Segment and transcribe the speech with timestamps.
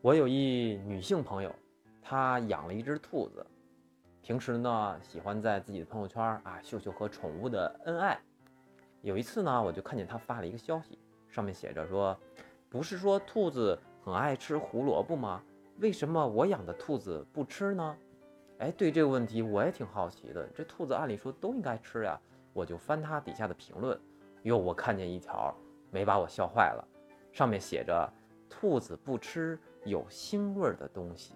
[0.00, 1.52] 我有一女性朋友，
[2.00, 3.44] 她养了一只兔子，
[4.22, 8.16] 平时呢喜欢在自己的朋友圈啊秀秀和宠物的恩爱。
[9.02, 10.96] 有一次呢，我就看见她发了一个消息，
[11.28, 12.16] 上面写着说
[12.70, 15.42] ：“不是说兔子很爱吃胡萝卜吗？
[15.80, 17.96] 为什么我养的兔子不吃呢？”
[18.58, 20.46] 哎，对这个问题我也挺好奇的。
[20.54, 22.16] 这兔子按理说都应该吃呀，
[22.52, 24.00] 我就翻它底下的评论，
[24.42, 25.52] 哟，我看见一条
[25.90, 26.86] 没把我笑坏了，
[27.32, 28.08] 上面写着。
[28.48, 31.34] 兔子不吃有腥味儿的东西。